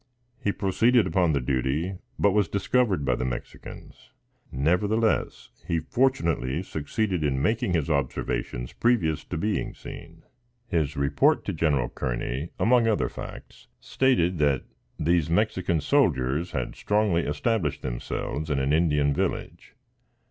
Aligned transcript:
He 0.39 0.51
proceeded 0.51 1.05
upon 1.05 1.33
the 1.33 1.39
duty, 1.39 1.93
but 2.17 2.31
was 2.31 2.47
discovered 2.47 3.05
by 3.05 3.13
the 3.13 3.23
Mexicans. 3.23 4.09
Nevertheless, 4.51 5.51
he 5.67 5.77
fortunately 5.79 6.63
succeeded 6.63 7.23
in 7.23 7.39
making 7.39 7.73
his 7.73 7.87
observations 7.87 8.73
previous 8.73 9.23
to 9.25 9.37
being 9.37 9.75
seen. 9.75 10.23
His 10.65 10.97
report 10.97 11.45
to 11.45 11.53
General 11.53 11.87
Kearney, 11.87 12.49
among 12.59 12.87
other 12.87 13.09
facts, 13.09 13.67
stated 13.79 14.39
that 14.39 14.63
these 14.97 15.29
Mexican 15.29 15.79
soldiers 15.79 16.49
had 16.49 16.73
strongly 16.75 17.21
established 17.21 17.83
themselves 17.83 18.49
in 18.49 18.57
an 18.57 18.73
Indian 18.73 19.13
village. 19.13 19.75